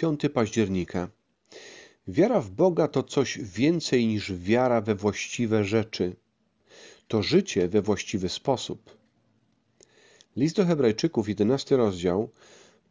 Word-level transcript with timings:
5 0.00 0.20
października. 0.34 1.08
Wiara 2.08 2.40
w 2.40 2.50
Boga 2.50 2.88
to 2.88 3.02
coś 3.02 3.38
więcej 3.38 4.06
niż 4.06 4.32
wiara 4.32 4.80
we 4.80 4.94
właściwe 4.94 5.64
rzeczy. 5.64 6.16
To 7.08 7.22
życie 7.22 7.68
we 7.68 7.82
właściwy 7.82 8.28
sposób. 8.28 8.96
List 10.36 10.56
do 10.56 10.66
Hebrajczyków, 10.66 11.28
11 11.28 11.76
rozdział, 11.76 12.30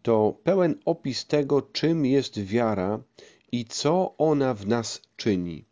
to 0.02 0.38
pełen 0.44 0.76
opis 0.86 1.26
tego, 1.26 1.62
czym 1.62 2.06
jest 2.06 2.40
wiara 2.40 3.00
i 3.52 3.66
co 3.66 4.18
ona 4.18 4.54
w 4.54 4.68
nas 4.68 5.02
czyni. 5.18 5.66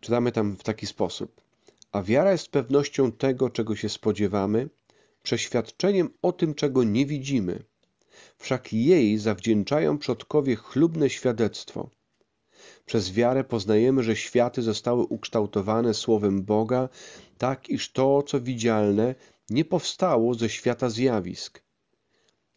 Czytamy 0.00 0.32
tam 0.32 0.56
w 0.56 0.62
taki 0.62 0.86
sposób. 0.86 1.40
A 1.92 2.02
wiara 2.02 2.32
jest 2.32 2.48
pewnością 2.48 3.12
tego, 3.12 3.50
czego 3.50 3.76
się 3.76 3.88
spodziewamy, 3.88 4.68
przeświadczeniem 5.22 6.10
o 6.22 6.32
tym, 6.32 6.54
czego 6.54 6.84
nie 6.84 7.06
widzimy. 7.06 7.64
Wszak 8.38 8.72
jej 8.72 9.18
zawdzięczają 9.18 9.98
przodkowie 9.98 10.56
chlubne 10.56 11.10
świadectwo. 11.10 11.90
Przez 12.86 13.12
wiarę 13.12 13.44
poznajemy, 13.44 14.02
że 14.02 14.16
światy 14.16 14.62
zostały 14.62 15.02
ukształtowane 15.02 15.94
słowem 15.94 16.42
Boga, 16.42 16.88
tak 17.38 17.68
iż 17.68 17.92
to, 17.92 18.22
co 18.22 18.40
widzialne, 18.40 19.14
nie 19.50 19.64
powstało 19.64 20.34
ze 20.34 20.48
świata 20.48 20.90
zjawisk. 20.90 21.62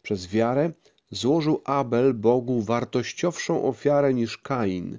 Przez 0.02 0.26
wiarę 0.26 0.72
złożył 1.10 1.62
Abel 1.64 2.14
Bogu 2.14 2.62
wartościowszą 2.62 3.64
ofiarę 3.64 4.14
niż 4.14 4.38
Kain, 4.38 4.98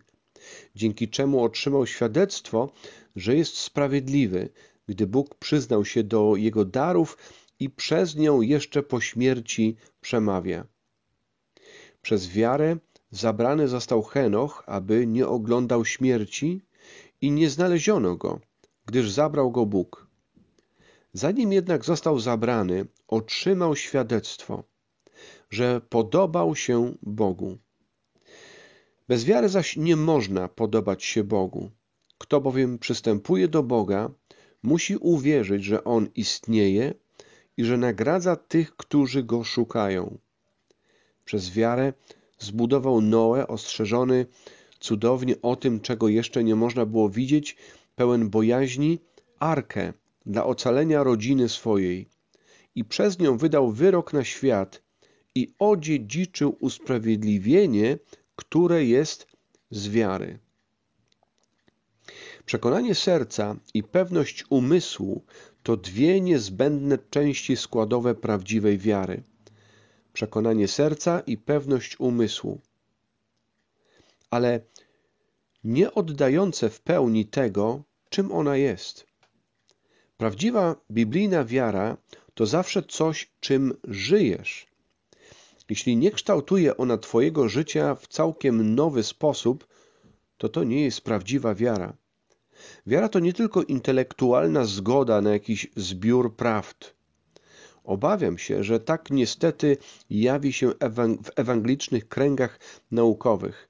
dzięki 0.75 1.09
czemu 1.09 1.43
otrzymał 1.43 1.87
świadectwo, 1.87 2.71
że 3.15 3.35
jest 3.35 3.57
sprawiedliwy, 3.57 4.49
gdy 4.87 5.07
Bóg 5.07 5.35
przyznał 5.35 5.85
się 5.85 6.03
do 6.03 6.35
jego 6.35 6.65
darów 6.65 7.17
i 7.63 7.69
przez 7.69 8.15
nią 8.15 8.41
jeszcze 8.41 8.83
po 8.83 9.01
śmierci 9.01 9.75
przemawia. 10.01 10.65
Przez 12.01 12.27
wiarę 12.27 12.77
zabrany 13.11 13.67
został 13.67 14.03
Henoch, 14.03 14.63
aby 14.65 15.07
nie 15.07 15.27
oglądał 15.27 15.85
śmierci 15.85 16.61
i 17.21 17.31
nie 17.31 17.49
znaleziono 17.49 18.15
go, 18.15 18.39
gdyż 18.85 19.11
zabrał 19.11 19.51
go 19.51 19.65
Bóg. 19.65 20.07
Zanim 21.13 21.53
jednak 21.53 21.85
został 21.85 22.19
zabrany, 22.19 22.85
otrzymał 23.07 23.75
świadectwo, 23.75 24.63
że 25.49 25.81
podobał 25.89 26.55
się 26.55 26.93
Bogu. 27.01 27.57
Bez 29.07 29.25
wiary 29.25 29.49
zaś 29.49 29.77
nie 29.77 29.95
można 29.95 30.47
podobać 30.47 31.03
się 31.03 31.23
Bogu. 31.23 31.71
Kto 32.17 32.41
bowiem 32.41 32.79
przystępuje 32.79 33.47
do 33.47 33.63
Boga, 33.63 34.09
musi 34.63 34.97
uwierzyć, 34.97 35.63
że 35.63 35.83
On 35.83 36.09
istnieje 36.15 36.93
i 37.57 37.65
że 37.65 37.77
nagradza 37.77 38.35
tych, 38.35 38.75
którzy 38.75 39.23
Go 39.23 39.43
szukają. 39.43 40.17
Przez 41.25 41.51
wiarę 41.51 41.93
zbudował 42.39 43.01
Noe, 43.01 43.47
ostrzeżony 43.47 44.25
cudownie 44.79 45.41
o 45.41 45.55
tym, 45.55 45.79
czego 45.79 46.07
jeszcze 46.07 46.43
nie 46.43 46.55
można 46.55 46.85
było 46.85 47.09
widzieć, 47.09 47.57
pełen 47.95 48.29
bojaźni, 48.29 48.99
arkę 49.39 49.93
dla 50.25 50.45
ocalenia 50.45 51.03
rodziny 51.03 51.49
swojej 51.49 52.07
i 52.75 52.85
przez 52.85 53.19
nią 53.19 53.37
wydał 53.37 53.71
wyrok 53.71 54.13
na 54.13 54.23
świat 54.23 54.81
i 55.35 55.53
odziedziczył 55.59 56.57
usprawiedliwienie, 56.59 57.97
które 58.35 58.85
jest 58.85 59.27
z 59.71 59.89
wiary. 59.89 60.39
Przekonanie 62.45 62.95
serca 62.95 63.55
i 63.73 63.83
pewność 63.83 64.45
umysłu 64.49 65.23
to 65.63 65.77
dwie 65.77 66.21
niezbędne 66.21 66.97
części 66.97 67.57
składowe 67.57 68.15
prawdziwej 68.15 68.77
wiary. 68.77 69.23
Przekonanie 70.13 70.67
serca 70.67 71.19
i 71.19 71.37
pewność 71.37 71.99
umysłu. 71.99 72.61
Ale 74.29 74.61
nie 75.63 75.93
oddające 75.93 76.69
w 76.69 76.81
pełni 76.81 77.25
tego, 77.25 77.83
czym 78.09 78.31
ona 78.31 78.57
jest. 78.57 79.07
Prawdziwa 80.17 80.75
biblijna 80.91 81.45
wiara 81.45 81.97
to 82.33 82.45
zawsze 82.45 82.83
coś, 82.83 83.31
czym 83.39 83.73
żyjesz. 83.83 84.67
Jeśli 85.69 85.97
nie 85.97 86.11
kształtuje 86.11 86.77
ona 86.77 86.97
Twojego 86.97 87.49
życia 87.49 87.95
w 87.95 88.07
całkiem 88.07 88.75
nowy 88.75 89.03
sposób, 89.03 89.67
to 90.37 90.49
to 90.49 90.63
nie 90.63 90.83
jest 90.83 91.01
prawdziwa 91.01 91.55
wiara. 91.55 91.97
Wiara 92.87 93.09
to 93.09 93.19
nie 93.19 93.33
tylko 93.33 93.63
intelektualna 93.63 94.65
zgoda 94.65 95.21
na 95.21 95.31
jakiś 95.31 95.67
zbiór 95.75 96.35
prawd. 96.35 96.93
Obawiam 97.83 98.37
się, 98.37 98.63
że 98.63 98.79
tak 98.79 99.11
niestety 99.11 99.77
jawi 100.09 100.53
się 100.53 100.71
w 101.23 101.29
ewangelicznych 101.35 102.07
kręgach 102.07 102.59
naukowych. 102.91 103.69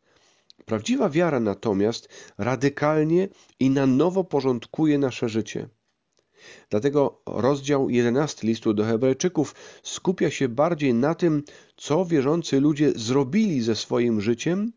Prawdziwa 0.65 1.09
wiara 1.09 1.39
natomiast 1.39 2.09
radykalnie 2.37 3.27
i 3.59 3.69
na 3.69 3.85
nowo 3.87 4.23
porządkuje 4.23 4.97
nasze 4.97 5.29
życie. 5.29 5.69
Dlatego 6.69 7.21
rozdział 7.25 7.89
11 7.89 8.47
listu 8.47 8.73
do 8.73 8.85
Hebrajczyków 8.85 9.55
skupia 9.83 10.31
się 10.31 10.49
bardziej 10.49 10.93
na 10.93 11.15
tym, 11.15 11.43
co 11.77 12.05
wierzący 12.05 12.59
ludzie 12.59 12.91
zrobili 12.95 13.61
ze 13.61 13.75
swoim 13.75 14.21
życiem, 14.21 14.71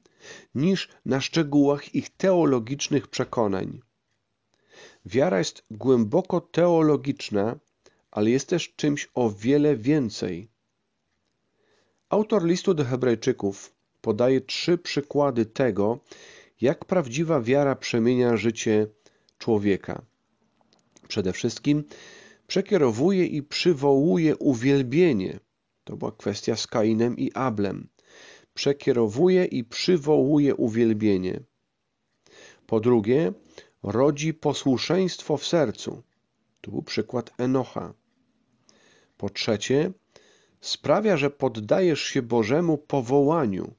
niż 0.54 0.88
na 1.04 1.20
szczegółach 1.20 1.94
ich 1.94 2.10
teologicznych 2.10 3.08
przekonań. 3.08 3.80
Wiara 5.06 5.38
jest 5.38 5.64
głęboko 5.70 6.40
teologiczna, 6.40 7.56
ale 8.10 8.30
jest 8.30 8.48
też 8.48 8.74
czymś 8.76 9.08
o 9.14 9.30
wiele 9.30 9.76
więcej. 9.76 10.48
Autor 12.08 12.44
listu 12.44 12.74
do 12.74 12.84
Hebrajczyków 12.84 13.74
podaje 14.00 14.40
trzy 14.40 14.78
przykłady 14.78 15.46
tego, 15.46 15.98
jak 16.60 16.84
prawdziwa 16.84 17.40
wiara 17.40 17.76
przemienia 17.76 18.36
życie 18.36 18.86
człowieka. 19.38 20.02
Przede 21.08 21.32
wszystkim 21.32 21.84
przekierowuje 22.46 23.26
i 23.26 23.42
przywołuje 23.42 24.36
uwielbienie. 24.36 25.40
To 25.84 25.96
była 25.96 26.12
kwestia 26.12 26.56
z 26.56 26.66
Kainem 26.66 27.16
i 27.16 27.32
Ablem. 27.32 27.88
Przekierowuje 28.54 29.44
i 29.44 29.64
przywołuje 29.64 30.54
uwielbienie. 30.54 31.40
Po 32.66 32.80
drugie, 32.80 33.32
rodzi 33.86 34.34
posłuszeństwo 34.34 35.36
w 35.36 35.46
sercu. 35.46 36.02
Tu 36.60 36.70
był 36.70 36.82
przykład 36.82 37.30
Enocha. 37.38 37.94
Po 39.16 39.30
trzecie, 39.30 39.92
sprawia, 40.60 41.16
że 41.16 41.30
poddajesz 41.30 42.00
się 42.02 42.22
Bożemu 42.22 42.78
powołaniu. 42.78 43.74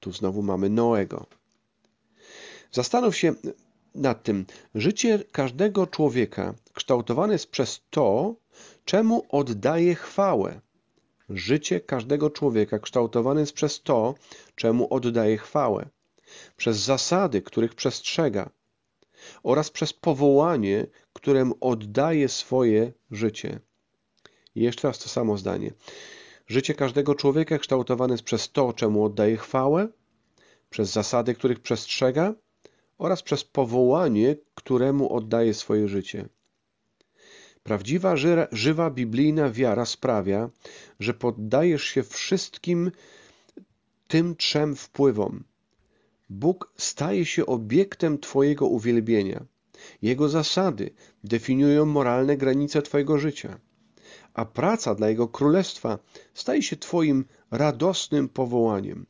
Tu 0.00 0.12
znowu 0.12 0.42
mamy 0.42 0.70
Noego. 0.70 1.26
Zastanów 2.72 3.16
się 3.16 3.34
nad 3.94 4.22
tym. 4.22 4.46
Życie 4.74 5.24
każdego 5.32 5.86
człowieka 5.86 6.54
kształtowane 6.72 7.32
jest 7.32 7.50
przez 7.50 7.80
to, 7.90 8.34
czemu 8.84 9.26
oddaje 9.28 9.94
chwałę. 9.94 10.60
Życie 11.28 11.80
każdego 11.80 12.30
człowieka 12.30 12.78
kształtowane 12.78 13.40
jest 13.40 13.52
przez 13.52 13.82
to, 13.82 14.14
czemu 14.54 14.94
oddaje 14.94 15.38
chwałę. 15.38 15.88
Przez 16.56 16.78
zasady, 16.78 17.42
których 17.42 17.74
przestrzega 17.74 18.50
oraz 19.42 19.70
przez 19.70 19.92
powołanie, 19.92 20.86
któremu 21.12 21.54
oddaje 21.60 22.28
swoje 22.28 22.92
życie. 23.10 23.60
I 24.54 24.62
jeszcze 24.62 24.88
raz 24.88 24.98
to 24.98 25.08
samo 25.08 25.38
zdanie. 25.38 25.72
Życie 26.46 26.74
każdego 26.74 27.14
człowieka 27.14 27.58
kształtowane 27.58 28.14
jest 28.14 28.24
przez 28.24 28.52
to, 28.52 28.72
czemu 28.72 29.04
oddaje 29.04 29.36
chwałę, 29.36 29.88
przez 30.70 30.90
zasady, 30.92 31.34
których 31.34 31.60
przestrzega 31.60 32.34
oraz 32.98 33.22
przez 33.22 33.44
powołanie, 33.44 34.36
któremu 34.54 35.12
oddaje 35.12 35.54
swoje 35.54 35.88
życie. 35.88 36.28
Prawdziwa, 37.62 38.14
żywa 38.52 38.90
biblijna 38.90 39.50
wiara 39.50 39.86
sprawia, 39.86 40.50
że 41.00 41.14
poddajesz 41.14 41.84
się 41.84 42.02
wszystkim 42.02 42.90
tym 44.08 44.36
trzem 44.36 44.76
wpływom. 44.76 45.44
Bóg 46.30 46.72
staje 46.76 47.26
się 47.26 47.46
obiektem 47.46 48.18
Twojego 48.18 48.66
uwielbienia. 48.66 49.44
Jego 50.02 50.28
zasady 50.28 50.90
definiują 51.24 51.86
moralne 51.86 52.36
granice 52.36 52.82
Twojego 52.82 53.18
życia, 53.18 53.60
a 54.34 54.44
praca 54.44 54.94
dla 54.94 55.08
Jego 55.08 55.28
królestwa 55.28 55.98
staje 56.34 56.62
się 56.62 56.76
Twoim 56.76 57.24
radosnym 57.50 58.28
powołaniem. 58.28 59.06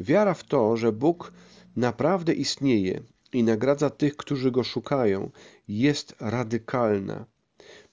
Wiara 0.00 0.34
w 0.34 0.44
to, 0.44 0.76
że 0.76 0.92
Bóg 0.92 1.32
naprawdę 1.76 2.32
istnieje 2.32 3.02
i 3.32 3.42
nagradza 3.42 3.90
tych, 3.90 4.16
którzy 4.16 4.50
Go 4.50 4.64
szukają, 4.64 5.30
jest 5.68 6.14
radykalna. 6.20 7.26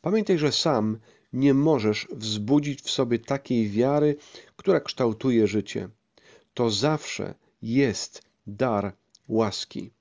Pamiętaj, 0.01 0.37
że 0.37 0.51
sam 0.51 0.97
nie 1.33 1.53
możesz 1.53 2.07
wzbudzić 2.11 2.81
w 2.81 2.89
sobie 2.89 3.19
takiej 3.19 3.69
wiary, 3.69 4.15
która 4.55 4.79
kształtuje 4.79 5.47
życie. 5.47 5.89
To 6.53 6.69
zawsze 6.69 7.35
jest 7.61 8.21
dar 8.47 8.93
łaski. 9.27 9.91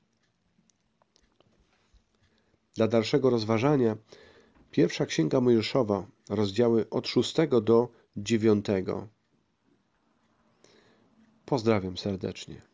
Dla 2.74 2.88
dalszego 2.88 3.30
rozważania 3.30 3.96
pierwsza 4.70 5.06
księga 5.06 5.40
Mojżeszowa, 5.40 6.06
rozdziały 6.28 6.90
od 6.90 7.08
6 7.08 7.34
do 7.62 7.88
9. 8.16 8.66
Pozdrawiam 11.44 11.96
serdecznie. 11.96 12.67